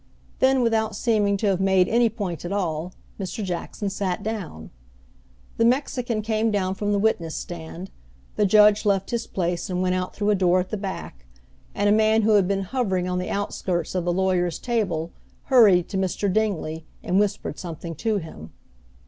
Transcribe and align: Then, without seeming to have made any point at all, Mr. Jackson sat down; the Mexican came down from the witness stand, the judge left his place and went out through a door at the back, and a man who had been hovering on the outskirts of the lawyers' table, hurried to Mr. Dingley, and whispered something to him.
Then, 0.39 0.63
without 0.63 0.95
seeming 0.95 1.37
to 1.37 1.45
have 1.45 1.61
made 1.61 1.87
any 1.87 2.09
point 2.09 2.43
at 2.43 2.51
all, 2.51 2.91
Mr. 3.19 3.43
Jackson 3.43 3.87
sat 3.91 4.23
down; 4.23 4.71
the 5.57 5.63
Mexican 5.63 6.23
came 6.23 6.49
down 6.49 6.73
from 6.73 6.91
the 6.91 6.97
witness 6.97 7.35
stand, 7.35 7.91
the 8.35 8.47
judge 8.47 8.83
left 8.83 9.11
his 9.11 9.27
place 9.27 9.69
and 9.69 9.79
went 9.83 9.93
out 9.93 10.15
through 10.15 10.31
a 10.31 10.35
door 10.35 10.59
at 10.59 10.71
the 10.71 10.75
back, 10.75 11.27
and 11.75 11.87
a 11.87 11.91
man 11.91 12.23
who 12.23 12.31
had 12.31 12.47
been 12.47 12.63
hovering 12.63 13.07
on 13.07 13.19
the 13.19 13.29
outskirts 13.29 13.93
of 13.93 14.03
the 14.05 14.11
lawyers' 14.11 14.57
table, 14.57 15.11
hurried 15.43 15.87
to 15.89 15.97
Mr. 15.97 16.33
Dingley, 16.33 16.83
and 17.03 17.19
whispered 17.19 17.59
something 17.59 17.93
to 17.97 18.17
him. 18.17 18.51